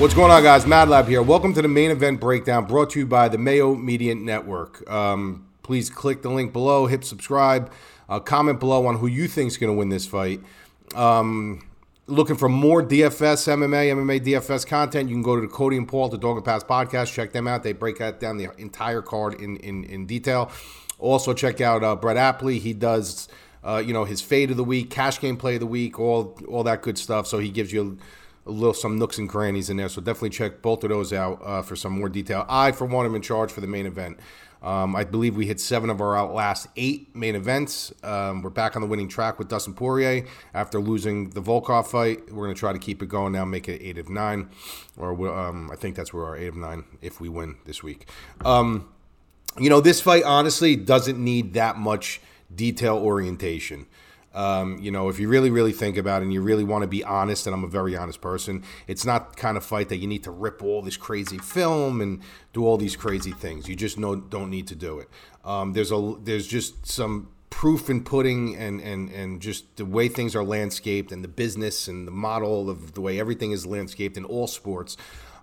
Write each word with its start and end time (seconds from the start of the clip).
What's 0.00 0.14
going 0.14 0.30
on, 0.30 0.42
guys? 0.42 0.66
Mad 0.66 0.88
Lab 0.88 1.08
here. 1.08 1.20
Welcome 1.20 1.52
to 1.52 1.60
the 1.60 1.68
main 1.68 1.90
event 1.90 2.20
breakdown 2.20 2.64
brought 2.64 2.88
to 2.92 3.00
you 3.00 3.06
by 3.06 3.28
the 3.28 3.36
Mayo 3.36 3.74
Media 3.74 4.14
Network. 4.14 4.90
Um, 4.90 5.46
please 5.62 5.90
click 5.90 6.22
the 6.22 6.30
link 6.30 6.54
below, 6.54 6.86
hit 6.86 7.04
subscribe, 7.04 7.70
uh, 8.08 8.18
comment 8.18 8.60
below 8.60 8.86
on 8.86 8.96
who 8.96 9.06
you 9.06 9.28
think 9.28 9.48
is 9.48 9.58
going 9.58 9.70
to 9.70 9.76
win 9.78 9.90
this 9.90 10.06
fight. 10.06 10.40
Um, 10.94 11.68
looking 12.06 12.36
for 12.36 12.48
more 12.48 12.82
DFS, 12.82 13.46
MMA, 13.46 13.92
MMA 13.92 14.24
DFS 14.24 14.66
content, 14.66 15.10
you 15.10 15.14
can 15.16 15.22
go 15.22 15.34
to 15.34 15.42
the 15.42 15.48
Cody 15.48 15.76
and 15.76 15.86
Paul, 15.86 16.08
the 16.08 16.16
Dog 16.16 16.36
and 16.36 16.46
Pass 16.46 16.64
podcast. 16.64 17.12
Check 17.12 17.32
them 17.32 17.46
out. 17.46 17.62
They 17.62 17.74
break 17.74 17.98
that 17.98 18.20
down 18.20 18.38
the 18.38 18.48
entire 18.56 19.02
card 19.02 19.34
in, 19.34 19.58
in, 19.58 19.84
in 19.84 20.06
detail. 20.06 20.50
Also, 20.98 21.34
check 21.34 21.60
out 21.60 21.84
uh, 21.84 21.94
Brett 21.94 22.16
Apley. 22.16 22.58
He 22.58 22.72
does, 22.72 23.28
uh, 23.62 23.82
you 23.84 23.92
know, 23.92 24.06
his 24.06 24.22
fade 24.22 24.50
of 24.50 24.56
the 24.56 24.64
week, 24.64 24.88
cash 24.88 25.20
game 25.20 25.36
play 25.36 25.56
of 25.56 25.60
the 25.60 25.66
week, 25.66 26.00
all 26.00 26.38
all 26.48 26.62
that 26.64 26.80
good 26.80 26.96
stuff. 26.96 27.26
So 27.26 27.38
he 27.38 27.50
gives 27.50 27.70
you 27.70 27.98
a 28.46 28.50
little 28.50 28.74
some 28.74 28.98
nooks 28.98 29.18
and 29.18 29.28
crannies 29.28 29.70
in 29.70 29.76
there. 29.76 29.88
So 29.88 30.00
definitely 30.00 30.30
check 30.30 30.62
both 30.62 30.82
of 30.84 30.90
those 30.90 31.12
out 31.12 31.40
uh, 31.44 31.62
for 31.62 31.76
some 31.76 31.98
more 31.98 32.08
detail. 32.08 32.46
I, 32.48 32.72
for 32.72 32.86
one, 32.86 33.06
am 33.06 33.14
in 33.14 33.22
charge 33.22 33.52
for 33.52 33.60
the 33.60 33.66
main 33.66 33.86
event. 33.86 34.18
Um, 34.62 34.94
I 34.94 35.04
believe 35.04 35.36
we 35.36 35.46
hit 35.46 35.58
seven 35.58 35.88
of 35.88 36.02
our 36.02 36.30
last 36.30 36.68
eight 36.76 37.14
main 37.16 37.34
events. 37.34 37.94
Um, 38.02 38.42
we're 38.42 38.50
back 38.50 38.76
on 38.76 38.82
the 38.82 38.88
winning 38.88 39.08
track 39.08 39.38
with 39.38 39.48
Dustin 39.48 39.72
Poirier 39.72 40.26
after 40.52 40.78
losing 40.78 41.30
the 41.30 41.40
Volkov 41.40 41.86
fight. 41.86 42.30
We're 42.30 42.44
going 42.44 42.54
to 42.54 42.58
try 42.58 42.72
to 42.72 42.78
keep 42.78 43.02
it 43.02 43.06
going 43.06 43.32
now, 43.32 43.46
make 43.46 43.68
it 43.68 43.80
eight 43.82 43.96
of 43.96 44.10
nine, 44.10 44.50
or 44.98 45.12
um, 45.34 45.70
I 45.70 45.76
think 45.76 45.96
that's 45.96 46.12
where 46.12 46.26
our 46.26 46.36
eight 46.36 46.48
of 46.48 46.56
nine 46.56 46.84
if 47.00 47.20
we 47.20 47.28
win 47.30 47.56
this 47.64 47.82
week. 47.82 48.06
Um, 48.44 48.90
you 49.58 49.70
know, 49.70 49.80
this 49.80 50.00
fight 50.00 50.24
honestly 50.24 50.76
doesn't 50.76 51.18
need 51.18 51.54
that 51.54 51.78
much 51.78 52.20
detail 52.54 52.96
orientation. 52.96 53.86
Um, 54.32 54.78
you 54.78 54.90
know, 54.90 55.08
if 55.08 55.18
you 55.18 55.28
really, 55.28 55.50
really 55.50 55.72
think 55.72 55.96
about 55.96 56.22
it 56.22 56.26
and 56.26 56.32
you 56.32 56.40
really 56.40 56.62
want 56.62 56.82
to 56.82 56.88
be 56.88 57.02
honest, 57.02 57.46
and 57.46 57.54
I'm 57.54 57.64
a 57.64 57.68
very 57.68 57.96
honest 57.96 58.20
person, 58.20 58.62
it's 58.86 59.04
not 59.04 59.36
kind 59.36 59.56
of 59.56 59.64
fight 59.64 59.88
that 59.88 59.96
you 59.96 60.06
need 60.06 60.22
to 60.24 60.30
rip 60.30 60.62
all 60.62 60.82
this 60.82 60.96
crazy 60.96 61.38
film 61.38 62.00
and 62.00 62.22
do 62.52 62.64
all 62.64 62.76
these 62.76 62.94
crazy 62.94 63.32
things. 63.32 63.68
You 63.68 63.74
just 63.74 63.98
know, 63.98 64.14
don't 64.14 64.50
need 64.50 64.68
to 64.68 64.76
do 64.76 65.00
it. 65.00 65.08
Um, 65.44 65.72
there's 65.72 65.90
a 65.90 66.14
there's 66.22 66.46
just 66.46 66.86
some 66.86 67.30
proof 67.50 67.90
in 67.90 68.02
pudding 68.02 68.56
and, 68.56 68.80
and, 68.80 69.10
and 69.10 69.42
just 69.42 69.76
the 69.76 69.84
way 69.84 70.08
things 70.08 70.36
are 70.36 70.44
landscaped 70.44 71.12
and 71.12 71.22
the 71.22 71.28
business 71.28 71.88
and 71.88 72.06
the 72.06 72.12
model 72.12 72.70
of 72.70 72.94
the 72.94 73.00
way 73.00 73.18
everything 73.18 73.50
is 73.50 73.66
landscaped 73.66 74.16
in 74.16 74.24
all 74.24 74.46
sports. 74.46 74.96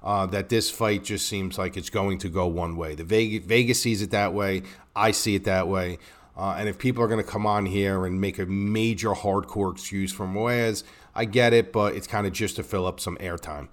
Uh, 0.03 0.25
that 0.27 0.47
this 0.47 0.69
fight 0.69 1.03
just 1.03 1.27
seems 1.27 1.57
like 1.57 1.75
it's 1.75 1.89
going 1.89 2.17
to 2.19 2.29
go 2.29 2.45
one 2.45 2.77
way. 2.77 2.95
The 2.95 3.03
Vegas, 3.03 3.45
Vegas 3.45 3.81
sees 3.81 4.01
it 4.01 4.11
that 4.11 4.31
way. 4.31 4.61
I 4.95 5.11
see 5.11 5.35
it 5.35 5.43
that 5.45 5.67
way. 5.67 5.97
Uh, 6.37 6.55
and 6.57 6.69
if 6.69 6.77
people 6.77 7.03
are 7.03 7.07
going 7.07 7.23
to 7.23 7.29
come 7.29 7.47
on 7.47 7.65
here 7.65 8.05
and 8.05 8.21
make 8.21 8.37
a 8.37 8.45
major 8.45 9.09
hardcore 9.09 9.71
excuse 9.71 10.13
for 10.13 10.27
Moraes, 10.27 10.83
I 11.15 11.25
get 11.25 11.51
it, 11.51 11.73
but 11.73 11.95
it's 11.95 12.05
kind 12.05 12.27
of 12.27 12.33
just 12.33 12.57
to 12.57 12.63
fill 12.63 12.85
up 12.85 12.99
some 12.99 13.17
airtime. 13.17 13.69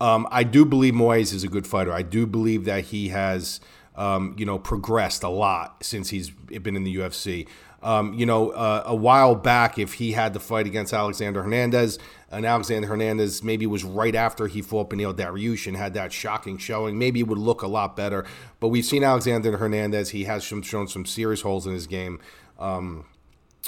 Um, 0.00 0.26
I 0.30 0.42
do 0.42 0.64
believe 0.64 0.94
Moraes 0.94 1.34
is 1.34 1.44
a 1.44 1.48
good 1.48 1.66
fighter. 1.66 1.92
I 1.92 2.02
do 2.02 2.26
believe 2.26 2.64
that 2.64 2.84
he 2.84 3.08
has, 3.08 3.60
um, 3.98 4.34
you 4.38 4.46
know, 4.46 4.58
progressed 4.58 5.24
a 5.24 5.28
lot 5.28 5.84
since 5.84 6.08
he's 6.08 6.30
been 6.30 6.76
in 6.76 6.84
the 6.84 6.96
UFC. 6.96 7.46
Um, 7.82 8.14
you 8.14 8.26
know, 8.26 8.50
uh, 8.50 8.84
a 8.86 8.94
while 8.94 9.34
back, 9.34 9.78
if 9.78 9.94
he 9.94 10.12
had 10.12 10.34
the 10.34 10.40
fight 10.40 10.66
against 10.66 10.92
Alexander 10.92 11.42
Hernandez, 11.42 11.98
and 12.30 12.46
Alexander 12.46 12.86
Hernandez 12.86 13.42
maybe 13.42 13.66
was 13.66 13.84
right 13.84 14.14
after 14.14 14.46
he 14.46 14.62
fought 14.62 14.90
Beneil 14.90 15.14
Dariush 15.14 15.66
and 15.66 15.76
had 15.76 15.94
that 15.94 16.12
shocking 16.12 16.58
showing, 16.58 16.98
maybe 16.98 17.20
it 17.20 17.26
would 17.26 17.38
look 17.38 17.62
a 17.62 17.66
lot 17.66 17.96
better. 17.96 18.24
But 18.60 18.68
we've 18.68 18.84
seen 18.84 19.02
Alexander 19.02 19.56
Hernandez; 19.56 20.10
he 20.10 20.24
has 20.24 20.44
shown 20.44 20.88
some 20.88 21.04
serious 21.04 21.40
holes 21.42 21.66
in 21.66 21.72
his 21.72 21.88
game, 21.88 22.20
um, 22.58 23.04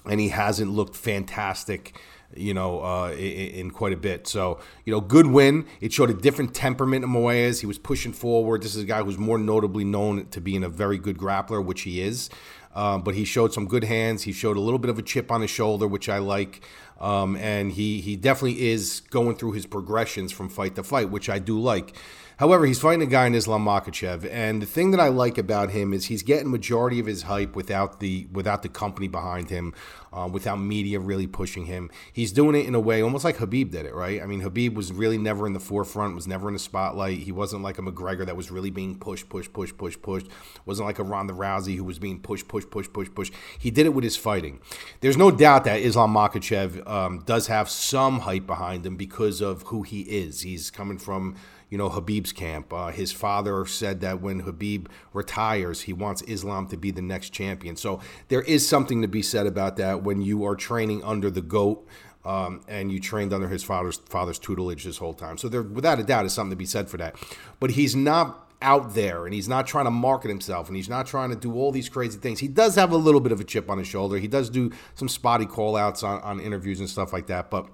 and 0.06 0.20
he 0.20 0.28
hasn't 0.28 0.72
looked 0.72 0.96
fantastic 0.96 1.94
you 2.36 2.54
know, 2.54 2.80
uh, 2.80 3.12
in, 3.12 3.70
quite 3.70 3.92
a 3.92 3.96
bit. 3.96 4.26
So, 4.26 4.60
you 4.84 4.92
know, 4.92 5.00
good 5.00 5.26
win. 5.26 5.66
It 5.80 5.92
showed 5.92 6.10
a 6.10 6.14
different 6.14 6.54
temperament 6.54 7.04
in 7.04 7.10
Moraes. 7.10 7.60
He 7.60 7.66
was 7.66 7.78
pushing 7.78 8.12
forward. 8.12 8.62
This 8.62 8.76
is 8.76 8.84
a 8.84 8.86
guy 8.86 9.02
who's 9.02 9.18
more 9.18 9.38
notably 9.38 9.84
known 9.84 10.26
to 10.28 10.40
being 10.40 10.62
a 10.62 10.68
very 10.68 10.98
good 10.98 11.18
grappler, 11.18 11.64
which 11.64 11.82
he 11.82 12.00
is. 12.00 12.30
Um, 12.72 13.02
but 13.02 13.16
he 13.16 13.24
showed 13.24 13.52
some 13.52 13.66
good 13.66 13.82
hands. 13.82 14.22
He 14.22 14.32
showed 14.32 14.56
a 14.56 14.60
little 14.60 14.78
bit 14.78 14.90
of 14.90 14.98
a 14.98 15.02
chip 15.02 15.32
on 15.32 15.40
his 15.40 15.50
shoulder, 15.50 15.88
which 15.88 16.08
I 16.08 16.18
like. 16.18 16.62
Um, 17.00 17.36
and 17.36 17.72
he 17.72 18.00
he 18.00 18.16
definitely 18.16 18.68
is 18.68 19.00
going 19.10 19.36
through 19.36 19.52
his 19.52 19.66
progressions 19.66 20.32
from 20.32 20.48
fight 20.48 20.74
to 20.74 20.82
fight, 20.82 21.10
which 21.10 21.30
I 21.30 21.38
do 21.38 21.58
like. 21.58 21.96
However, 22.40 22.64
he's 22.64 22.80
fighting 22.80 23.02
a 23.02 23.06
guy 23.06 23.26
in 23.26 23.34
Islam 23.34 23.66
Makhachev, 23.66 24.26
and 24.32 24.62
the 24.62 24.66
thing 24.66 24.92
that 24.92 25.00
I 25.00 25.08
like 25.08 25.36
about 25.36 25.72
him 25.72 25.92
is 25.92 26.06
he's 26.06 26.22
getting 26.22 26.50
majority 26.50 26.98
of 26.98 27.04
his 27.04 27.24
hype 27.24 27.54
without 27.54 28.00
the 28.00 28.28
without 28.32 28.62
the 28.62 28.70
company 28.70 29.08
behind 29.08 29.50
him, 29.50 29.74
uh, 30.10 30.26
without 30.32 30.56
media 30.56 30.98
really 31.00 31.26
pushing 31.26 31.66
him. 31.66 31.90
He's 32.14 32.32
doing 32.32 32.56
it 32.56 32.64
in 32.64 32.74
a 32.74 32.80
way 32.80 33.02
almost 33.02 33.24
like 33.24 33.36
Habib 33.36 33.72
did 33.72 33.84
it, 33.84 33.94
right? 33.94 34.22
I 34.22 34.26
mean, 34.26 34.40
Habib 34.40 34.74
was 34.74 34.90
really 34.90 35.18
never 35.18 35.46
in 35.46 35.52
the 35.52 35.60
forefront, 35.60 36.14
was 36.14 36.26
never 36.26 36.48
in 36.48 36.54
the 36.54 36.60
spotlight. 36.60 37.18
He 37.18 37.30
wasn't 37.30 37.62
like 37.62 37.78
a 37.78 37.82
McGregor 37.82 38.24
that 38.24 38.38
was 38.38 38.50
really 38.50 38.70
being 38.70 38.98
pushed, 38.98 39.28
pushed, 39.28 39.52
pushed, 39.52 39.76
pushed, 39.76 40.00
pushed. 40.00 40.26
Wasn't 40.64 40.86
like 40.86 40.98
a 40.98 41.04
Ronda 41.04 41.34
Rousey 41.34 41.76
who 41.76 41.84
was 41.84 41.98
being 41.98 42.20
pushed, 42.20 42.48
pushed, 42.48 42.70
pushed, 42.70 42.94
pushed, 42.94 43.14
pushed. 43.14 43.34
He 43.58 43.70
did 43.70 43.84
it 43.84 43.90
with 43.90 44.04
his 44.04 44.16
fighting. 44.16 44.60
There's 45.00 45.18
no 45.18 45.30
doubt 45.30 45.64
that 45.64 45.80
Islam 45.80 46.14
Makhachev 46.14 46.82
um, 46.90 47.20
does 47.20 47.46
have 47.46 47.70
some 47.70 48.20
hype 48.20 48.46
behind 48.46 48.84
him 48.84 48.96
because 48.96 49.40
of 49.40 49.62
who 49.62 49.82
he 49.82 50.00
is. 50.00 50.42
He's 50.42 50.70
coming 50.70 50.98
from 50.98 51.36
you 51.70 51.78
know, 51.78 51.88
Habib's 51.88 52.32
camp. 52.32 52.72
Uh, 52.72 52.88
his 52.88 53.12
father 53.12 53.64
said 53.64 54.00
that 54.00 54.20
when 54.20 54.40
Habib 54.40 54.88
retires, 55.12 55.82
he 55.82 55.92
wants 55.92 56.20
Islam 56.22 56.66
to 56.66 56.76
be 56.76 56.90
the 56.90 57.00
next 57.00 57.30
champion. 57.30 57.76
So 57.76 58.00
there 58.26 58.42
is 58.42 58.68
something 58.68 59.02
to 59.02 59.08
be 59.08 59.22
said 59.22 59.46
about 59.46 59.76
that 59.76 60.02
when 60.02 60.20
you 60.20 60.44
are 60.44 60.56
training 60.56 61.04
under 61.04 61.30
the 61.30 61.40
GOAT. 61.40 61.86
Um, 62.22 62.60
and 62.68 62.92
you 62.92 63.00
trained 63.00 63.32
under 63.32 63.48
his 63.48 63.64
father's 63.64 63.96
father's 63.96 64.38
tutelage 64.38 64.84
this 64.84 64.98
whole 64.98 65.14
time. 65.14 65.38
So 65.38 65.48
there, 65.48 65.62
without 65.62 65.98
a 65.98 66.02
doubt, 66.02 66.26
is 66.26 66.34
something 66.34 66.50
to 66.50 66.56
be 66.56 66.66
said 66.66 66.90
for 66.90 66.98
that. 66.98 67.16
But 67.60 67.70
he's 67.70 67.96
not 67.96 68.49
out 68.62 68.94
there, 68.94 69.24
and 69.24 69.34
he's 69.34 69.48
not 69.48 69.66
trying 69.66 69.86
to 69.86 69.90
market 69.90 70.28
himself, 70.28 70.68
and 70.68 70.76
he's 70.76 70.88
not 70.88 71.06
trying 71.06 71.30
to 71.30 71.36
do 71.36 71.54
all 71.54 71.72
these 71.72 71.88
crazy 71.88 72.18
things. 72.18 72.40
He 72.40 72.48
does 72.48 72.74
have 72.74 72.92
a 72.92 72.96
little 72.96 73.20
bit 73.20 73.32
of 73.32 73.40
a 73.40 73.44
chip 73.44 73.70
on 73.70 73.78
his 73.78 73.86
shoulder. 73.86 74.18
He 74.18 74.28
does 74.28 74.50
do 74.50 74.70
some 74.94 75.08
spotty 75.08 75.46
call 75.46 75.76
outs 75.76 76.02
on, 76.02 76.20
on 76.22 76.40
interviews 76.40 76.80
and 76.80 76.88
stuff 76.88 77.12
like 77.12 77.26
that. 77.28 77.50
But 77.50 77.68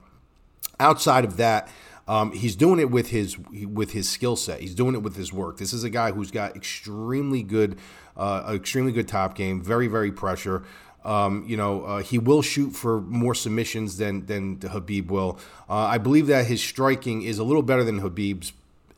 outside 0.79 1.25
of 1.25 1.37
that, 1.39 1.69
um, 2.09 2.33
he's 2.33 2.55
doing 2.55 2.79
it 2.79 2.91
with 2.91 3.09
his 3.09 3.37
with 3.39 3.93
his 3.93 4.09
skill 4.09 4.37
set. 4.37 4.61
He's 4.61 4.75
doing 4.75 4.95
it 4.95 5.03
with 5.03 5.17
his 5.17 5.33
work. 5.33 5.59
This 5.59 5.73
is 5.73 5.83
a 5.83 5.91
guy 5.91 6.13
who's 6.13 6.31
got 6.31 6.55
extremely 6.55 7.43
good, 7.43 7.79
uh, 8.17 8.53
extremely 8.55 8.93
good 8.93 9.09
top 9.09 9.35
game. 9.35 9.61
Very 9.61 9.89
very 9.89 10.13
pressure. 10.13 10.63
Um, 11.05 11.45
you 11.47 11.57
know, 11.57 11.85
uh, 11.85 12.03
he 12.03 12.19
will 12.19 12.43
shoot 12.43 12.71
for 12.71 13.01
more 13.01 13.35
submissions 13.35 13.97
than 13.97 14.27
than 14.27 14.61
Habib 14.61 15.11
will. 15.11 15.39
Uh, 15.69 15.75
I 15.75 15.99
believe 15.99 16.29
that 16.29 16.47
his 16.47 16.63
striking 16.63 17.23
is 17.23 17.39
a 17.39 17.45
little 17.45 17.63
better 17.63 17.83
than 17.83 18.01
Khabib's 18.01 18.53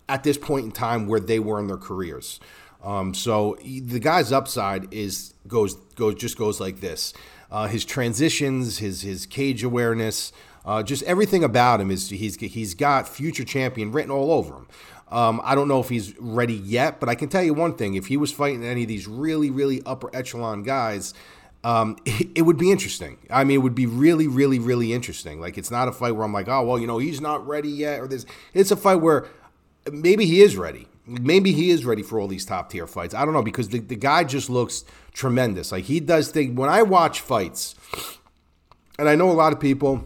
at 0.09 0.25
this 0.25 0.39
point 0.39 0.65
in 0.65 0.73
time 0.73 1.07
where 1.07 1.21
they 1.21 1.39
were 1.39 1.59
in 1.61 1.67
their 1.67 1.77
careers. 1.77 2.41
Um, 2.83 3.13
so 3.15 3.59
the 3.65 3.99
guy's 3.99 4.33
upside 4.33 4.93
is 4.93 5.35
goes 5.47 5.75
goes 5.97 6.15
just 6.15 6.39
goes 6.39 6.61
like 6.61 6.81
this. 6.81 7.13
Uh, 7.51 7.67
his 7.67 7.85
transitions, 7.85 8.79
his 8.79 9.03
his 9.03 9.27
cage 9.27 9.65
awareness, 9.65 10.33
uh, 10.65 10.83
just 10.83 11.03
everything 11.05 11.43
about 11.43 11.81
him 11.81 11.91
is 11.91 12.11
he's 12.11 12.37
he's 12.37 12.75
got 12.75 13.09
future 13.09 13.45
champion 13.45 13.91
written 13.91 14.11
all 14.11 14.31
over 14.31 14.55
him. 14.55 14.69
Um, 15.11 15.41
I 15.43 15.55
don't 15.55 15.69
know 15.69 15.81
if 15.81 15.89
he's 15.89 16.17
ready 16.19 16.55
yet, 16.55 17.01
but 17.01 17.09
I 17.09 17.15
can 17.15 17.29
tell 17.29 17.43
you 17.43 17.55
one 17.55 17.75
thing: 17.75 17.95
if 17.95 18.07
he 18.07 18.17
was 18.17 18.33
fighting 18.33 18.65
any 18.65 18.83
of 18.83 18.89
these 18.89 19.09
really, 19.09 19.51
really 19.51 19.83
upper 19.87 20.15
echelon 20.15 20.63
guys, 20.63 21.15
um, 21.65 21.97
it, 22.05 22.29
it, 22.37 22.43
would 22.43 22.59
be 22.59 22.71
interesting. 22.71 23.19
I 23.31 23.45
mean, 23.45 23.57
it 23.57 23.63
would 23.63 23.75
be 23.75 23.87
really, 23.87 24.29
really, 24.29 24.59
really 24.59 24.93
interesting. 24.93 25.41
Like, 25.41 25.59
it's 25.59 25.71
not 25.71 25.89
a 25.89 25.93
fight 25.93 26.13
where 26.13 26.25
I'm 26.25 26.33
like, 26.33 26.49
oh, 26.49 26.63
well, 26.65 26.79
you 26.79 26.87
know, 26.87 26.99
he's 26.99 27.21
not 27.21 27.47
ready 27.47 27.71
yet, 27.71 28.01
or 28.01 28.07
this. 28.07 28.27
It's 28.53 28.71
a 28.71 28.77
fight 28.77 28.97
where 28.97 29.27
maybe 29.93 30.27
he 30.27 30.41
is 30.43 30.57
ready. 30.57 30.89
Maybe 31.07 31.53
he 31.53 31.71
is 31.71 31.85
ready 31.85 32.03
for 32.03 32.21
all 32.21 32.29
these 32.29 32.45
top 32.45 32.71
tier 32.71 32.87
fights. 32.87 33.15
I 33.15 33.25
don't 33.25 33.33
know 33.33 33.43
because 33.43 33.71
the, 33.71 33.81
the 33.81 33.97
guy 33.97 34.25
just 34.25 34.51
looks 34.51 34.85
tremendous. 35.13 35.73
Like 35.73 35.85
he 35.85 36.01
does 36.01 36.31
things. 36.31 36.55
When 36.55 36.69
I 36.69 36.83
watch 36.83 37.21
fights, 37.21 37.75
and 38.99 39.09
I 39.09 39.15
know 39.15 39.31
a 39.31 39.33
lot 39.33 39.53
of 39.53 39.61
people 39.61 40.03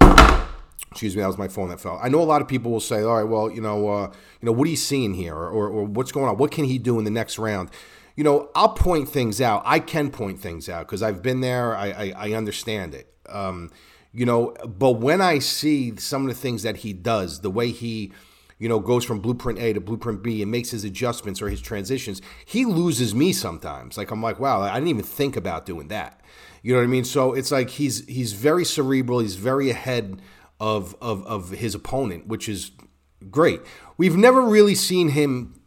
Excuse 0.92 1.16
me, 1.16 1.22
that 1.22 1.26
was 1.26 1.38
my 1.38 1.48
phone 1.48 1.70
that 1.70 1.80
fell. 1.80 1.98
I 2.02 2.10
know 2.10 2.20
a 2.20 2.24
lot 2.24 2.42
of 2.42 2.48
people 2.48 2.70
will 2.70 2.78
say, 2.78 3.02
"All 3.02 3.16
right, 3.16 3.24
well, 3.28 3.50
you 3.50 3.62
know, 3.62 3.88
uh, 3.88 4.12
you 4.40 4.46
know, 4.46 4.52
what 4.52 4.66
are 4.66 4.70
you 4.70 4.76
seeing 4.76 5.14
here, 5.14 5.34
or, 5.34 5.48
or, 5.48 5.68
or 5.68 5.84
what's 5.84 6.12
going 6.12 6.28
on? 6.28 6.36
What 6.36 6.50
can 6.50 6.66
he 6.66 6.78
do 6.78 6.98
in 6.98 7.04
the 7.04 7.10
next 7.10 7.38
round?" 7.38 7.70
You 8.14 8.24
know, 8.24 8.50
I'll 8.54 8.74
point 8.74 9.08
things 9.08 9.40
out. 9.40 9.62
I 9.64 9.78
can 9.78 10.10
point 10.10 10.38
things 10.38 10.68
out 10.68 10.86
because 10.86 11.02
I've 11.02 11.22
been 11.22 11.40
there. 11.40 11.74
I, 11.74 11.86
I, 11.86 12.12
I 12.14 12.32
understand 12.32 12.94
it. 12.94 13.10
Um, 13.26 13.70
you 14.12 14.26
know, 14.26 14.54
but 14.66 14.92
when 14.92 15.22
I 15.22 15.38
see 15.38 15.96
some 15.96 16.22
of 16.22 16.28
the 16.28 16.38
things 16.38 16.62
that 16.62 16.78
he 16.78 16.92
does, 16.92 17.40
the 17.40 17.50
way 17.50 17.70
he, 17.70 18.12
you 18.62 18.68
know, 18.68 18.78
goes 18.78 19.04
from 19.04 19.18
blueprint 19.18 19.58
A 19.58 19.72
to 19.72 19.80
blueprint 19.80 20.22
B 20.22 20.40
and 20.40 20.48
makes 20.48 20.70
his 20.70 20.84
adjustments 20.84 21.42
or 21.42 21.48
his 21.48 21.60
transitions, 21.60 22.22
he 22.44 22.64
loses 22.64 23.12
me 23.12 23.32
sometimes. 23.32 23.98
Like 23.98 24.12
I'm 24.12 24.22
like, 24.22 24.38
wow, 24.38 24.60
I 24.60 24.74
didn't 24.74 24.86
even 24.86 25.02
think 25.02 25.36
about 25.36 25.66
doing 25.66 25.88
that. 25.88 26.20
You 26.62 26.72
know 26.72 26.78
what 26.78 26.84
I 26.84 26.86
mean? 26.86 27.02
So 27.02 27.32
it's 27.32 27.50
like 27.50 27.70
he's 27.70 28.06
he's 28.06 28.34
very 28.34 28.64
cerebral. 28.64 29.18
He's 29.18 29.34
very 29.34 29.68
ahead 29.68 30.22
of, 30.60 30.94
of, 31.02 31.26
of 31.26 31.50
his 31.50 31.74
opponent, 31.74 32.28
which 32.28 32.48
is 32.48 32.70
great. 33.32 33.60
We've 33.96 34.16
never 34.16 34.42
really 34.42 34.76
seen 34.76 35.08
him 35.08 35.60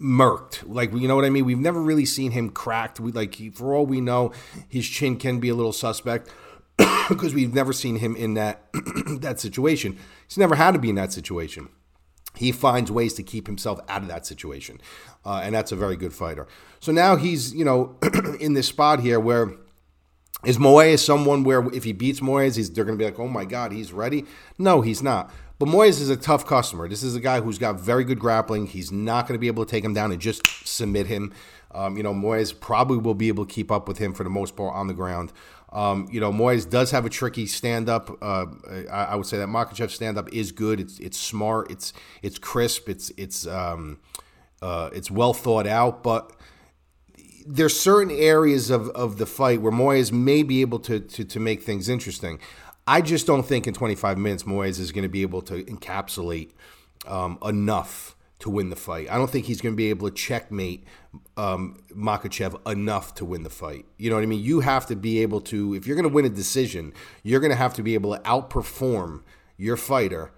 murked. 0.00 0.62
Like 0.66 0.94
you 0.94 1.06
know 1.06 1.16
what 1.16 1.26
I 1.26 1.30
mean? 1.30 1.44
We've 1.44 1.58
never 1.58 1.82
really 1.82 2.06
seen 2.06 2.30
him 2.30 2.48
cracked. 2.48 2.98
We 2.98 3.12
like 3.12 3.52
for 3.52 3.74
all 3.74 3.84
we 3.84 4.00
know, 4.00 4.32
his 4.66 4.88
chin 4.88 5.18
can 5.18 5.38
be 5.38 5.50
a 5.50 5.54
little 5.54 5.74
suspect 5.74 6.30
because 7.10 7.34
we've 7.34 7.52
never 7.52 7.74
seen 7.74 7.96
him 7.96 8.16
in 8.16 8.32
that 8.34 8.62
that 9.20 9.38
situation. 9.38 9.98
He's 10.26 10.38
never 10.38 10.54
had 10.54 10.72
to 10.72 10.78
be 10.78 10.88
in 10.88 10.94
that 10.94 11.12
situation. 11.12 11.68
He 12.36 12.52
finds 12.52 12.90
ways 12.90 13.14
to 13.14 13.22
keep 13.22 13.46
himself 13.46 13.80
out 13.88 14.02
of 14.02 14.08
that 14.08 14.26
situation. 14.26 14.80
Uh, 15.24 15.40
and 15.42 15.54
that's 15.54 15.72
a 15.72 15.76
very 15.76 15.96
good 15.96 16.12
fighter. 16.12 16.46
So 16.80 16.92
now 16.92 17.16
he's, 17.16 17.54
you 17.54 17.64
know, 17.64 17.96
in 18.40 18.54
this 18.54 18.68
spot 18.68 19.00
here 19.00 19.18
where 19.18 19.52
is 20.44 20.56
Moraes 20.56 21.00
someone 21.00 21.42
where 21.42 21.66
if 21.74 21.84
he 21.84 21.92
beats 21.92 22.20
Moraes, 22.20 22.56
he's, 22.56 22.70
they're 22.70 22.84
going 22.84 22.96
to 22.96 23.02
be 23.02 23.08
like, 23.08 23.18
oh 23.18 23.28
my 23.28 23.44
God, 23.44 23.72
he's 23.72 23.92
ready? 23.92 24.24
No, 24.56 24.80
he's 24.82 25.02
not. 25.02 25.32
But 25.58 25.68
Moraes 25.68 26.00
is 26.00 26.08
a 26.08 26.16
tough 26.16 26.46
customer. 26.46 26.88
This 26.88 27.02
is 27.02 27.16
a 27.16 27.20
guy 27.20 27.40
who's 27.40 27.58
got 27.58 27.80
very 27.80 28.04
good 28.04 28.20
grappling. 28.20 28.66
He's 28.66 28.92
not 28.92 29.26
going 29.26 29.34
to 29.34 29.40
be 29.40 29.48
able 29.48 29.64
to 29.64 29.70
take 29.70 29.84
him 29.84 29.92
down 29.92 30.12
and 30.12 30.20
just 30.20 30.46
submit 30.66 31.08
him. 31.08 31.34
Um, 31.72 31.96
you 31.96 32.02
know, 32.04 32.14
Moraes 32.14 32.58
probably 32.58 32.98
will 32.98 33.14
be 33.14 33.28
able 33.28 33.44
to 33.44 33.52
keep 33.52 33.72
up 33.72 33.88
with 33.88 33.98
him 33.98 34.14
for 34.14 34.22
the 34.22 34.30
most 34.30 34.54
part 34.54 34.74
on 34.74 34.86
the 34.86 34.94
ground. 34.94 35.32
Um, 35.70 36.08
you 36.10 36.20
know, 36.20 36.32
Moraes 36.32 36.68
does 36.68 36.90
have 36.92 37.04
a 37.04 37.10
tricky 37.10 37.46
stand 37.46 37.88
up. 37.88 38.10
Uh, 38.22 38.46
I, 38.90 39.04
I, 39.04 39.16
would 39.16 39.26
say 39.26 39.36
that 39.36 39.48
Makhachev 39.48 39.90
stand 39.90 40.16
up 40.16 40.32
is 40.32 40.50
good. 40.50 40.80
It's 40.80 40.98
it's 40.98 41.18
smart. 41.18 41.70
It's 41.70 41.92
it's 42.22 42.38
crisp. 42.38 42.88
It's 42.88 43.12
it's 43.18 43.46
um, 43.46 43.98
uh, 44.62 44.88
it's 44.94 45.10
well 45.10 45.34
thought 45.34 45.66
out. 45.66 46.02
But 46.02 46.32
there's 47.46 47.78
certain 47.78 48.10
areas 48.10 48.70
of, 48.70 48.88
of 48.90 49.18
the 49.18 49.26
fight 49.26 49.60
where 49.60 49.72
Moraes 49.72 50.10
may 50.10 50.42
be 50.42 50.62
able 50.62 50.78
to, 50.80 51.00
to 51.00 51.24
to 51.24 51.40
make 51.40 51.62
things 51.62 51.88
interesting. 51.88 52.38
I 52.86 53.02
just 53.02 53.26
don't 53.26 53.42
think 53.42 53.66
in 53.66 53.74
25 53.74 54.16
minutes 54.16 54.44
Moraes 54.44 54.80
is 54.80 54.92
going 54.92 55.02
to 55.02 55.10
be 55.10 55.20
able 55.20 55.42
to 55.42 55.62
encapsulate 55.64 56.52
um, 57.06 57.38
enough 57.44 58.16
to 58.40 58.50
win 58.50 58.70
the 58.70 58.76
fight. 58.76 59.10
I 59.10 59.16
don't 59.16 59.30
think 59.30 59.46
he's 59.46 59.60
going 59.60 59.74
to 59.74 59.76
be 59.76 59.90
able 59.90 60.08
to 60.08 60.14
checkmate 60.14 60.84
um, 61.36 61.78
Makhachev 61.94 62.70
enough 62.70 63.14
to 63.14 63.24
win 63.24 63.42
the 63.42 63.50
fight. 63.50 63.84
You 63.96 64.10
know 64.10 64.16
what 64.16 64.22
I 64.22 64.26
mean? 64.26 64.42
You 64.42 64.60
have 64.60 64.86
to 64.86 64.96
be 64.96 65.20
able 65.22 65.40
to, 65.42 65.74
if 65.74 65.86
you're 65.86 65.96
going 65.96 66.08
to 66.08 66.14
win 66.14 66.24
a 66.24 66.30
decision, 66.30 66.92
you're 67.22 67.40
going 67.40 67.50
to 67.50 67.56
have 67.56 67.74
to 67.74 67.82
be 67.82 67.94
able 67.94 68.14
to 68.14 68.22
outperform 68.22 69.22
your 69.56 69.76
fighter 69.76 70.30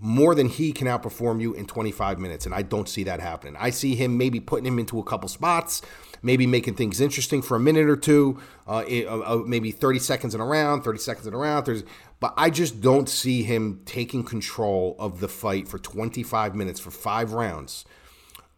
more 0.00 0.34
than 0.34 0.48
he 0.48 0.72
can 0.72 0.86
outperform 0.86 1.40
you 1.40 1.54
in 1.54 1.66
25 1.66 2.18
minutes. 2.18 2.46
And 2.46 2.54
I 2.54 2.62
don't 2.62 2.88
see 2.88 3.04
that 3.04 3.20
happening. 3.20 3.56
I 3.58 3.70
see 3.70 3.94
him 3.96 4.16
maybe 4.16 4.38
putting 4.40 4.66
him 4.66 4.78
into 4.78 4.98
a 4.98 5.02
couple 5.02 5.28
spots, 5.28 5.82
maybe 6.22 6.46
making 6.46 6.74
things 6.74 7.00
interesting 7.00 7.42
for 7.42 7.56
a 7.56 7.60
minute 7.60 7.88
or 7.88 7.96
two, 7.96 8.40
uh, 8.66 8.84
uh, 8.88 9.20
uh 9.26 9.42
maybe 9.44 9.72
30 9.72 9.98
seconds 9.98 10.34
in 10.34 10.40
a 10.40 10.44
round, 10.44 10.84
30 10.84 10.98
seconds 10.98 11.26
in 11.26 11.34
a 11.34 11.38
round. 11.38 11.66
There's, 11.66 11.82
but 12.20 12.34
I 12.36 12.50
just 12.50 12.80
don't 12.80 13.08
see 13.08 13.42
him 13.42 13.82
taking 13.84 14.22
control 14.22 14.94
of 14.98 15.20
the 15.20 15.28
fight 15.28 15.66
for 15.66 15.78
25 15.78 16.54
minutes, 16.54 16.78
for 16.78 16.90
five 16.90 17.32
rounds 17.32 17.84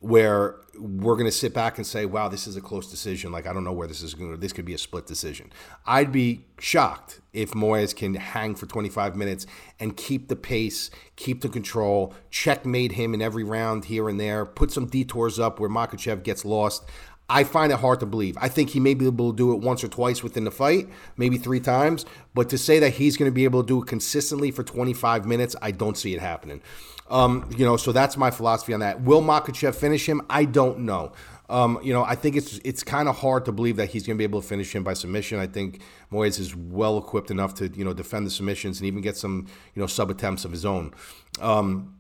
where 0.00 0.56
we're 0.78 1.14
going 1.14 1.26
to 1.26 1.32
sit 1.32 1.54
back 1.54 1.76
and 1.76 1.86
say, 1.86 2.06
"Wow, 2.06 2.28
this 2.28 2.46
is 2.46 2.56
a 2.56 2.60
close 2.60 2.90
decision." 2.90 3.32
Like 3.32 3.46
I 3.46 3.52
don't 3.52 3.64
know 3.64 3.72
where 3.72 3.86
this 3.86 4.02
is 4.02 4.14
going. 4.14 4.40
This 4.40 4.52
could 4.52 4.64
be 4.64 4.74
a 4.74 4.78
split 4.78 5.06
decision. 5.06 5.52
I'd 5.86 6.10
be 6.10 6.46
shocked 6.58 7.20
if 7.32 7.52
Moraes 7.52 7.94
can 7.94 8.14
hang 8.14 8.54
for 8.54 8.66
25 8.66 9.14
minutes 9.14 9.46
and 9.78 9.96
keep 9.96 10.28
the 10.28 10.36
pace, 10.36 10.90
keep 11.16 11.42
the 11.42 11.48
control, 11.48 12.14
checkmate 12.30 12.92
him 12.92 13.14
in 13.14 13.22
every 13.22 13.44
round 13.44 13.84
here 13.84 14.08
and 14.08 14.18
there, 14.18 14.44
put 14.44 14.72
some 14.72 14.86
detours 14.86 15.38
up 15.38 15.60
where 15.60 15.70
Makhachev 15.70 16.22
gets 16.22 16.44
lost. 16.44 16.84
I 17.30 17.44
find 17.44 17.72
it 17.72 17.78
hard 17.78 18.00
to 18.00 18.06
believe. 18.06 18.36
I 18.40 18.48
think 18.48 18.70
he 18.70 18.80
may 18.80 18.92
be 18.92 19.06
able 19.06 19.30
to 19.30 19.36
do 19.36 19.52
it 19.52 19.60
once 19.60 19.84
or 19.84 19.88
twice 19.88 20.22
within 20.22 20.44
the 20.44 20.50
fight, 20.50 20.88
maybe 21.16 21.38
three 21.38 21.60
times. 21.60 22.04
But 22.34 22.50
to 22.50 22.58
say 22.58 22.80
that 22.80 22.90
he's 22.94 23.16
going 23.16 23.30
to 23.30 23.34
be 23.34 23.44
able 23.44 23.62
to 23.62 23.66
do 23.66 23.82
it 23.82 23.86
consistently 23.86 24.50
for 24.50 24.64
25 24.64 25.26
minutes, 25.26 25.54
I 25.62 25.70
don't 25.70 25.96
see 25.96 26.12
it 26.12 26.20
happening. 26.20 26.60
Um, 27.08 27.48
you 27.56 27.64
know, 27.64 27.76
so 27.76 27.92
that's 27.92 28.16
my 28.16 28.32
philosophy 28.32 28.74
on 28.74 28.80
that. 28.80 29.02
Will 29.02 29.22
Makhachev 29.22 29.76
finish 29.76 30.08
him? 30.08 30.22
I 30.28 30.44
don't 30.44 30.80
know. 30.80 31.12
Um, 31.48 31.80
you 31.82 31.92
know, 31.92 32.04
I 32.04 32.14
think 32.14 32.36
it's 32.36 32.58
it's 32.64 32.84
kind 32.84 33.08
of 33.08 33.18
hard 33.18 33.44
to 33.46 33.52
believe 33.52 33.76
that 33.76 33.90
he's 33.90 34.06
going 34.06 34.16
to 34.16 34.18
be 34.18 34.24
able 34.24 34.40
to 34.40 34.46
finish 34.46 34.72
him 34.72 34.84
by 34.84 34.94
submission. 34.94 35.40
I 35.40 35.48
think 35.48 35.80
Moraes 36.12 36.38
is 36.38 36.54
well 36.54 36.96
equipped 36.96 37.30
enough 37.30 37.54
to 37.54 37.68
you 37.68 37.84
know 37.84 37.92
defend 37.92 38.26
the 38.26 38.30
submissions 38.30 38.78
and 38.78 38.86
even 38.86 39.00
get 39.00 39.16
some 39.16 39.46
you 39.74 39.80
know 39.80 39.88
sub 39.88 40.10
attempts 40.10 40.44
of 40.44 40.52
his 40.52 40.64
own. 40.64 40.94
Um, 41.40 41.96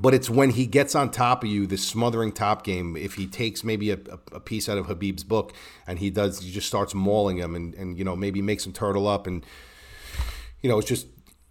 but 0.00 0.14
it's 0.14 0.28
when 0.28 0.50
he 0.50 0.66
gets 0.66 0.94
on 0.94 1.10
top 1.10 1.44
of 1.44 1.50
you, 1.50 1.66
this 1.66 1.82
smothering 1.82 2.32
top 2.32 2.64
game. 2.64 2.96
If 2.96 3.14
he 3.14 3.26
takes 3.26 3.64
maybe 3.64 3.90
a, 3.90 3.98
a, 4.32 4.40
piece 4.40 4.68
out 4.68 4.78
of 4.78 4.86
Habib's 4.86 5.24
book 5.24 5.52
and 5.86 5.98
he 5.98 6.10
does, 6.10 6.40
he 6.40 6.50
just 6.50 6.66
starts 6.66 6.94
mauling 6.94 7.38
him 7.38 7.54
and, 7.54 7.74
and 7.74 7.98
you 7.98 8.04
know 8.04 8.16
maybe 8.16 8.42
makes 8.42 8.66
him 8.66 8.72
turtle 8.72 9.06
up 9.08 9.26
and 9.26 9.44
you 10.62 10.68
know 10.68 10.78
it's 10.78 10.88
just 10.88 11.06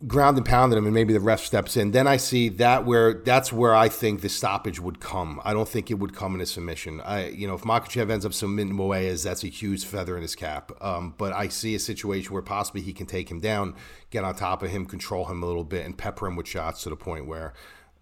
ground 0.07 0.37
and 0.37 0.45
pounded 0.45 0.77
him, 0.77 0.85
and 0.85 0.93
maybe 0.93 1.13
the 1.13 1.19
ref 1.19 1.39
steps 1.39 1.77
in. 1.77 1.91
Then 1.91 2.07
I 2.07 2.17
see 2.17 2.49
that 2.49 2.85
where 2.85 3.13
that's 3.13 3.51
where 3.51 3.73
I 3.73 3.89
think 3.89 4.21
the 4.21 4.29
stoppage 4.29 4.79
would 4.79 4.99
come. 4.99 5.41
I 5.43 5.53
don't 5.53 5.67
think 5.67 5.89
it 5.89 5.95
would 5.95 6.13
come 6.13 6.35
in 6.35 6.41
a 6.41 6.45
submission. 6.45 7.01
I, 7.01 7.29
you 7.29 7.47
know, 7.47 7.55
if 7.55 7.61
Makhachev 7.61 8.11
ends 8.11 8.25
up 8.25 8.33
submitting 8.33 8.73
Moraes, 8.73 9.23
that's 9.23 9.43
a 9.43 9.47
huge 9.47 9.85
feather 9.85 10.15
in 10.15 10.21
his 10.21 10.35
cap. 10.35 10.71
Um, 10.81 11.15
but 11.17 11.33
I 11.33 11.47
see 11.47 11.75
a 11.75 11.79
situation 11.79 12.33
where 12.33 12.41
possibly 12.41 12.81
he 12.81 12.93
can 12.93 13.05
take 13.05 13.31
him 13.31 13.39
down, 13.39 13.75
get 14.09 14.23
on 14.23 14.35
top 14.35 14.63
of 14.63 14.69
him, 14.69 14.85
control 14.85 15.25
him 15.25 15.41
a 15.41 15.45
little 15.45 15.63
bit, 15.63 15.85
and 15.85 15.97
pepper 15.97 16.27
him 16.27 16.35
with 16.35 16.47
shots 16.47 16.83
to 16.83 16.89
the 16.89 16.97
point 16.97 17.25
where 17.25 17.53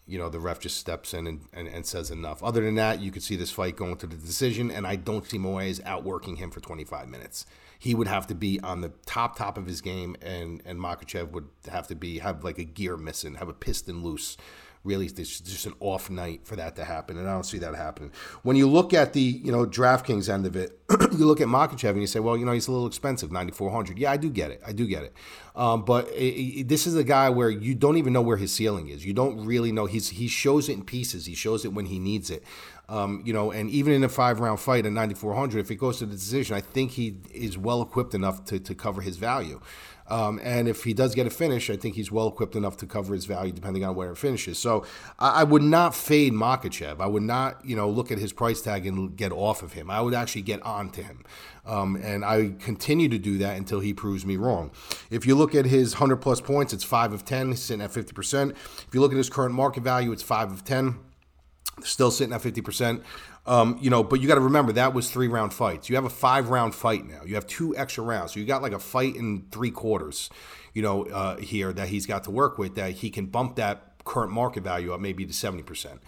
you 0.05 0.17
know, 0.17 0.29
the 0.29 0.39
ref 0.39 0.59
just 0.59 0.77
steps 0.77 1.13
in 1.13 1.27
and, 1.27 1.41
and, 1.53 1.67
and, 1.67 1.85
says 1.85 2.11
enough. 2.11 2.43
Other 2.43 2.61
than 2.61 2.75
that, 2.75 2.99
you 2.99 3.09
could 3.09 3.23
see 3.23 3.35
this 3.35 3.51
fight 3.51 3.75
going 3.75 3.95
to 3.97 4.07
the 4.07 4.17
decision, 4.17 4.69
and 4.69 4.85
I 4.85 4.97
don't 4.97 5.25
see 5.25 5.37
Moraes 5.37 5.81
outworking 5.85 6.35
him 6.35 6.51
for 6.51 6.59
25 6.59 7.07
minutes 7.07 7.45
he 7.83 7.93
would 7.93 8.07
have 8.07 8.25
to 8.27 8.33
be 8.33 8.61
on 8.61 8.79
the 8.79 8.93
top 9.05 9.35
top 9.37 9.57
of 9.57 9.65
his 9.65 9.81
game, 9.81 10.15
and 10.21 10.61
and 10.63 10.79
Makhachev 10.79 11.31
would 11.31 11.49
have 11.69 11.85
to 11.87 11.95
be 11.95 12.19
have 12.19 12.41
like 12.41 12.57
a 12.57 12.63
gear 12.63 12.95
missing, 12.95 13.35
have 13.35 13.49
a 13.49 13.53
piston 13.53 14.01
loose. 14.01 14.37
Really, 14.83 15.05
it's 15.05 15.39
just 15.39 15.65
an 15.65 15.73
off 15.79 16.09
night 16.09 16.41
for 16.43 16.57
that 16.57 16.75
to 16.75 16.83
happen, 16.83 17.17
and 17.17 17.27
I 17.27 17.31
don't 17.31 17.45
see 17.45 17.57
that 17.59 17.73
happening. 17.73 18.11
When 18.41 18.57
you 18.57 18.67
look 18.67 18.93
at 18.93 19.13
the 19.13 19.21
you 19.21 19.51
know 19.51 19.65
DraftKings 19.65 20.27
end 20.27 20.45
of 20.45 20.57
it, 20.57 20.77
you 21.11 21.25
look 21.25 21.39
at 21.39 21.47
Makhachev 21.47 21.91
and 21.91 22.01
you 22.01 22.07
say, 22.07 22.19
well, 22.19 22.35
you 22.35 22.45
know, 22.45 22.51
he's 22.51 22.67
a 22.67 22.71
little 22.71 22.87
expensive, 22.87 23.31
ninety 23.31 23.53
four 23.53 23.71
hundred. 23.71 23.97
Yeah, 23.97 24.11
I 24.11 24.17
do 24.17 24.29
get 24.29 24.51
it, 24.51 24.61
I 24.67 24.73
do 24.73 24.85
get 24.85 25.03
it. 25.03 25.13
Um, 25.55 25.85
but 25.85 26.09
it, 26.09 26.61
it, 26.61 26.67
this 26.67 26.85
is 26.85 26.95
a 26.95 27.03
guy 27.03 27.29
where 27.29 27.49
you 27.49 27.75
don't 27.75 27.97
even 27.97 28.11
know 28.11 28.21
where 28.21 28.37
his 28.37 28.51
ceiling 28.51 28.89
is. 28.89 29.05
You 29.05 29.13
don't 29.13 29.45
really 29.45 29.71
know. 29.71 29.85
He's 29.85 30.09
he 30.09 30.27
shows 30.27 30.67
it 30.67 30.73
in 30.73 30.83
pieces. 30.83 31.27
He 31.27 31.35
shows 31.35 31.63
it 31.63 31.73
when 31.73 31.85
he 31.85 31.99
needs 31.99 32.29
it. 32.29 32.43
Um, 32.89 33.23
you 33.25 33.31
know, 33.31 33.51
and 33.51 33.69
even 33.69 33.93
in 33.93 34.03
a 34.03 34.09
five 34.09 34.39
round 34.41 34.59
fight 34.59 34.85
at 34.85 34.91
9,400, 34.91 35.59
if 35.59 35.71
it 35.71 35.75
goes 35.75 35.99
to 35.99 36.05
the 36.05 36.13
decision, 36.13 36.55
I 36.55 36.61
think 36.61 36.91
he 36.91 37.15
is 37.31 37.57
well 37.57 37.81
equipped 37.81 38.13
enough 38.13 38.43
to, 38.45 38.59
to 38.59 38.75
cover 38.75 39.01
his 39.01 39.17
value. 39.17 39.61
Um, 40.07 40.39
and 40.43 40.67
if 40.67 40.83
he 40.83 40.93
does 40.93 41.15
get 41.15 41.27
a 41.27 41.29
finish, 41.29 41.69
I 41.69 41.77
think 41.77 41.95
he's 41.95 42.11
well 42.11 42.27
equipped 42.27 42.55
enough 42.55 42.75
to 42.77 42.85
cover 42.85 43.13
his 43.13 43.25
value 43.25 43.53
depending 43.53 43.85
on 43.85 43.95
where 43.95 44.11
it 44.11 44.17
finishes. 44.17 44.59
So 44.59 44.85
I, 45.17 45.41
I, 45.41 45.43
would 45.43 45.61
not 45.61 45.95
fade 45.95 46.33
Makhachev. 46.33 46.99
I 46.99 47.07
would 47.07 47.23
not, 47.23 47.63
you 47.65 47.75
know, 47.75 47.89
look 47.89 48.11
at 48.11 48.17
his 48.17 48.33
price 48.33 48.61
tag 48.61 48.85
and 48.85 49.15
get 49.15 49.31
off 49.31 49.63
of 49.63 49.73
him. 49.73 49.89
I 49.89 50.01
would 50.01 50.13
actually 50.13 50.41
get 50.41 50.61
on 50.63 50.89
to 50.91 51.03
him. 51.03 51.23
Um, 51.65 51.95
and 51.95 52.25
I 52.25 52.53
continue 52.59 53.07
to 53.07 53.17
do 53.17 53.37
that 53.37 53.57
until 53.57 53.79
he 53.79 53.93
proves 53.93 54.25
me 54.25 54.35
wrong. 54.35 54.71
If 55.09 55.25
you 55.25 55.35
look 55.35 55.55
at 55.55 55.65
his 55.65 55.93
100 55.93 56.17
plus 56.17 56.41
points, 56.41 56.73
it's 56.73 56.83
5 56.83 57.13
of 57.13 57.23
10, 57.23 57.51
he's 57.51 57.61
sitting 57.61 57.81
at 57.81 57.91
50%. 57.91 58.51
If 58.51 58.87
you 58.91 58.99
look 58.99 59.13
at 59.13 59.17
his 59.17 59.29
current 59.29 59.55
market 59.55 59.83
value, 59.83 60.11
it's 60.11 60.23
5 60.23 60.51
of 60.51 60.65
10 60.65 60.99
still 61.81 62.11
sitting 62.11 62.33
at 62.33 62.41
50%. 62.41 63.03
Um, 63.45 63.77
you 63.81 63.89
know, 63.89 64.03
but 64.03 64.21
you 64.21 64.27
got 64.27 64.35
to 64.35 64.41
remember 64.41 64.71
that 64.73 64.93
was 64.93 65.11
three 65.11 65.27
round 65.27 65.53
fights. 65.53 65.89
You 65.89 65.95
have 65.95 66.05
a 66.05 66.09
five 66.09 66.49
round 66.49 66.73
fight 66.73 67.05
now. 67.05 67.21
You 67.25 67.35
have 67.35 67.45
two 67.45 67.75
extra 67.75 68.03
rounds. 68.03 68.33
So 68.33 68.39
you 68.39 68.45
got 68.45 68.61
like 68.61 68.71
a 68.71 68.79
fight 68.79 69.15
in 69.15 69.47
three 69.51 69.71
quarters, 69.71 70.29
you 70.73 70.81
know, 70.81 71.03
uh, 71.05 71.37
here 71.37 71.73
that 71.73 71.89
he's 71.89 72.05
got 72.05 72.23
to 72.25 72.31
work 72.31 72.57
with 72.57 72.75
that 72.75 72.91
he 72.91 73.09
can 73.09 73.25
bump 73.25 73.57
that 73.57 73.92
current 74.03 74.31
market 74.31 74.63
value 74.63 74.93
up 74.93 74.99
maybe 74.99 75.25
to 75.25 75.33
70%. 75.33 75.99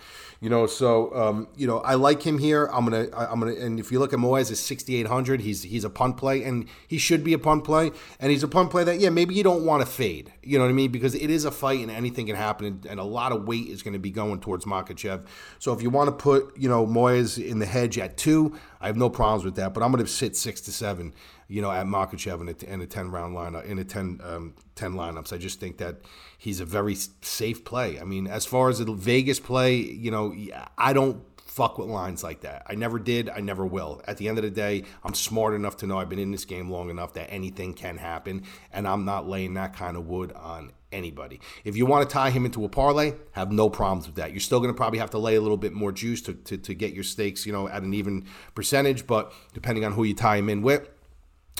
You 0.41 0.49
know, 0.49 0.67
so 0.67 1.15
um, 1.15 1.47
you 1.55 1.65
know, 1.65 1.79
I 1.79 1.95
like 1.95 2.21
him 2.21 2.37
here. 2.37 2.65
I'm 2.65 2.83
gonna, 2.83 3.07
I'm 3.13 3.39
gonna, 3.39 3.53
and 3.53 3.79
if 3.79 3.91
you 3.91 3.99
look 3.99 4.13
at 4.13 4.19
Moraes 4.19 4.51
at 4.51 4.57
6,800, 4.57 5.41
he's 5.41 5.63
he's 5.63 5.83
a 5.83 5.89
punt 5.89 6.17
play, 6.17 6.43
and 6.43 6.67
he 6.87 6.97
should 6.97 7.23
be 7.23 7.33
a 7.33 7.39
punt 7.39 7.63
play, 7.63 7.91
and 8.19 8.31
he's 8.31 8.43
a 8.43 8.47
punt 8.47 8.69
play 8.69 8.83
that 8.83 8.99
yeah, 8.99 9.09
maybe 9.09 9.33
you 9.33 9.43
don't 9.43 9.65
want 9.65 9.83
to 9.83 9.87
fade. 9.87 10.33
You 10.43 10.57
know 10.57 10.65
what 10.65 10.69
I 10.69 10.73
mean? 10.73 10.91
Because 10.91 11.15
it 11.15 11.29
is 11.29 11.45
a 11.45 11.51
fight, 11.51 11.79
and 11.79 11.89
anything 11.89 12.27
can 12.27 12.35
happen, 12.35 12.81
and, 12.87 12.99
a 12.99 13.03
lot 13.03 13.31
of 13.31 13.47
weight 13.47 13.67
is 13.67 13.81
going 13.81 13.93
to 13.93 13.99
be 13.99 14.11
going 14.11 14.39
towards 14.39 14.65
Makhachev. 14.65 15.25
So 15.59 15.73
if 15.73 15.81
you 15.81 15.89
want 15.89 16.09
to 16.09 16.11
put 16.11 16.57
you 16.57 16.67
know 16.67 16.85
Moraes 16.85 17.43
in 17.43 17.59
the 17.59 17.65
hedge 17.65 17.97
at 17.97 18.17
two, 18.17 18.57
I 18.81 18.87
have 18.87 18.97
no 18.97 19.09
problems 19.09 19.45
with 19.45 19.55
that, 19.55 19.73
but 19.73 19.83
I'm 19.83 19.91
going 19.91 20.03
to 20.03 20.11
sit 20.11 20.35
six 20.35 20.59
to 20.61 20.71
seven 20.71 21.13
you 21.47 21.61
know, 21.61 21.71
at 21.71 21.85
Makhachev 21.85 22.41
in 22.41 22.49
a, 22.49 22.73
in 22.73 22.81
a 22.81 22.87
10 22.87 23.11
round 23.11 23.35
lineup, 23.35 23.65
in 23.65 23.79
a 23.79 23.83
10, 23.83 24.21
um, 24.23 24.55
10 24.75 24.93
lineups. 24.93 25.31
I 25.31 25.37
just 25.37 25.59
think 25.59 25.77
that 25.77 25.97
he's 26.37 26.59
a 26.59 26.65
very 26.65 26.95
safe 26.95 27.63
play. 27.63 27.99
I 27.99 28.03
mean, 28.03 28.27
as 28.27 28.45
far 28.45 28.69
as 28.69 28.79
the 28.79 28.91
Vegas 28.91 29.39
play, 29.39 29.75
you 29.75 30.11
know, 30.11 30.35
I 30.77 30.93
don't 30.93 31.23
fuck 31.55 31.77
with 31.77 31.87
lines 31.87 32.21
like 32.21 32.41
that. 32.41 32.63
I 32.67 32.75
never 32.75 32.99
did. 32.99 33.29
I 33.29 33.39
never 33.39 33.65
will. 33.65 34.01
At 34.05 34.17
the 34.17 34.27
end 34.27 34.37
of 34.37 34.43
the 34.43 34.49
day, 34.49 34.83
I'm 35.05 35.13
smart 35.13 35.53
enough 35.53 35.77
to 35.77 35.87
know 35.87 35.97
I've 35.97 36.09
been 36.09 36.19
in 36.19 36.31
this 36.31 36.43
game 36.43 36.69
long 36.69 36.89
enough 36.89 37.13
that 37.13 37.31
anything 37.31 37.73
can 37.73 37.97
happen, 37.97 38.43
and 38.73 38.85
I'm 38.85 39.05
not 39.05 39.29
laying 39.29 39.53
that 39.53 39.73
kind 39.73 39.95
of 39.95 40.05
wood 40.05 40.33
on 40.33 40.73
anybody. 40.91 41.39
If 41.63 41.77
you 41.77 41.85
want 41.85 42.09
to 42.09 42.13
tie 42.13 42.29
him 42.29 42.45
into 42.45 42.65
a 42.65 42.69
parlay, 42.69 43.13
have 43.31 43.53
no 43.53 43.69
problems 43.69 44.05
with 44.05 44.17
that. 44.17 44.31
You're 44.31 44.41
still 44.41 44.59
going 44.59 44.73
to 44.73 44.77
probably 44.77 44.99
have 44.99 45.11
to 45.11 45.17
lay 45.17 45.35
a 45.35 45.41
little 45.41 45.55
bit 45.55 45.71
more 45.71 45.93
juice 45.93 46.21
to, 46.23 46.33
to, 46.33 46.57
to 46.57 46.73
get 46.73 46.93
your 46.93 47.05
stakes, 47.05 47.45
you 47.45 47.53
know, 47.53 47.69
at 47.69 47.83
an 47.83 47.93
even 47.93 48.25
percentage, 48.53 49.07
but 49.07 49.31
depending 49.53 49.85
on 49.85 49.93
who 49.93 50.03
you 50.03 50.13
tie 50.13 50.35
him 50.35 50.49
in 50.49 50.61
with, 50.61 50.89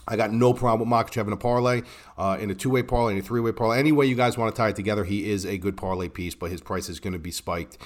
I 0.08 0.16
got 0.16 0.32
no 0.32 0.54
problem 0.54 0.90
with 0.90 1.08
Makhachev 1.08 1.28
in 1.28 1.34
a 1.34 1.38
parlay, 1.38 1.82
uh, 2.18 2.38
in 2.40 2.52
a 2.52 2.56
two 2.56 2.70
way 2.70 2.84
parlay, 2.84 3.14
in 3.14 3.20
a 3.20 3.22
three 3.22 3.42
way 3.42 3.52
parlay. 3.52 3.80
Any 3.80 3.92
way 3.92 4.06
you 4.06 4.16
guys 4.16 4.38
want 4.38 4.54
to 4.54 4.58
tie 4.58 4.70
it 4.70 4.76
together, 4.76 5.04
he 5.04 5.30
is 5.30 5.46
a 5.46 5.58
good 5.58 5.78
parlay 5.78 6.10
piece, 6.10 6.36
but 6.36 6.52
his 6.52 6.62
price 6.62 6.90
is 6.90 7.00
going 7.00 7.14
to 7.14 7.20
be 7.20 7.32
spiked. 7.32 7.78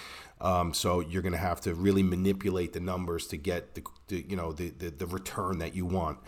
Um, 0.41 0.73
so 0.73 1.01
you're 1.01 1.21
going 1.21 1.33
to 1.33 1.37
have 1.37 1.59
to 1.61 1.73
really 1.73 2.03
manipulate 2.03 2.71
the 2.73 2.79
numbers 2.79 3.27
to 3.27 3.37
get 3.37 3.75
the, 3.75 3.83
the 4.07 4.25
you 4.27 4.35
know 4.35 4.53
the, 4.53 4.69
the, 4.69 4.89
the 4.89 5.05
return 5.05 5.59
that 5.59 5.75
you 5.75 5.85
want. 5.85 6.19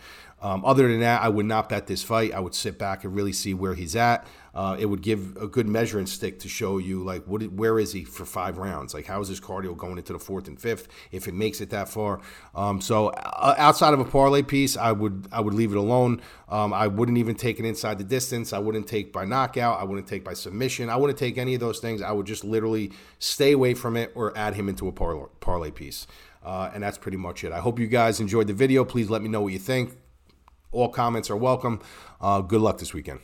Um, 0.42 0.64
other 0.64 0.88
than 0.88 1.00
that, 1.00 1.22
I 1.22 1.28
would 1.28 1.46
not 1.46 1.68
bet 1.68 1.86
this 1.86 2.02
fight. 2.02 2.34
I 2.34 2.40
would 2.40 2.54
sit 2.54 2.76
back 2.76 3.04
and 3.04 3.14
really 3.14 3.32
see 3.32 3.54
where 3.54 3.74
he's 3.74 3.94
at. 3.94 4.26
Uh, 4.54 4.76
it 4.78 4.84
would 4.84 5.00
give 5.00 5.36
a 5.40 5.46
good 5.46 5.66
measuring 5.66 6.04
stick 6.04 6.40
to 6.40 6.48
show 6.48 6.76
you 6.76 7.02
like 7.02 7.24
what 7.24 7.42
where 7.52 7.78
is 7.78 7.92
he 7.92 8.04
for 8.04 8.26
five 8.26 8.58
rounds? 8.58 8.92
Like 8.92 9.06
how 9.06 9.20
is 9.20 9.28
his 9.28 9.40
cardio 9.40 9.74
going 9.74 9.96
into 9.96 10.12
the 10.12 10.18
fourth 10.18 10.46
and 10.46 10.60
fifth 10.60 10.88
if 11.10 11.26
it 11.26 11.32
makes 11.32 11.62
it 11.62 11.70
that 11.70 11.88
far? 11.88 12.20
Um, 12.54 12.80
so 12.80 13.08
uh, 13.08 13.54
outside 13.56 13.94
of 13.94 14.00
a 14.00 14.04
parlay 14.04 14.42
piece, 14.42 14.76
I 14.76 14.92
would 14.92 15.26
I 15.32 15.40
would 15.40 15.54
leave 15.54 15.72
it 15.72 15.78
alone. 15.78 16.20
Um, 16.50 16.74
I 16.74 16.86
wouldn't 16.86 17.16
even 17.16 17.34
take 17.34 17.60
it 17.60 17.64
inside 17.64 17.96
the 17.96 18.04
distance. 18.04 18.52
I 18.52 18.58
wouldn't 18.58 18.86
take 18.86 19.10
by 19.10 19.24
knockout. 19.24 19.80
I 19.80 19.84
wouldn't 19.84 20.06
take 20.06 20.22
by 20.22 20.34
submission. 20.34 20.90
I 20.90 20.96
wouldn't 20.96 21.18
take 21.18 21.38
any 21.38 21.54
of 21.54 21.60
those 21.60 21.78
things. 21.78 22.02
I 22.02 22.12
would 22.12 22.26
just 22.26 22.44
literally 22.44 22.92
stay 23.20 23.52
away 23.52 23.72
from 23.72 23.96
it 23.96 24.12
or 24.14 24.36
add 24.36 24.54
him 24.54 24.68
into 24.68 24.86
a 24.86 24.92
parlay, 24.92 25.70
piece. 25.70 26.06
Uh, 26.44 26.70
and 26.74 26.82
that's 26.82 26.98
pretty 26.98 27.16
much 27.16 27.44
it. 27.44 27.52
I 27.52 27.60
hope 27.60 27.78
you 27.78 27.86
guys 27.86 28.20
enjoyed 28.20 28.48
the 28.48 28.52
video. 28.52 28.84
Please 28.84 29.08
let 29.08 29.22
me 29.22 29.28
know 29.28 29.40
what 29.40 29.52
you 29.52 29.60
think. 29.60 29.96
All 30.72 30.88
comments 30.88 31.30
are 31.30 31.36
welcome. 31.36 31.80
Uh, 32.20 32.40
good 32.40 32.62
luck 32.62 32.78
this 32.78 32.94
weekend. 32.94 33.20